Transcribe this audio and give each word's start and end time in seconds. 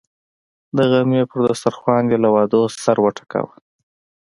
د 0.75 0.77
غرمې 0.91 1.21
پر 1.29 1.39
دسترخان 1.47 2.03
یې 2.11 2.17
له 2.23 2.29
وعدو 2.35 2.61
سر 2.83 2.97
وټکاوه. 3.01 3.55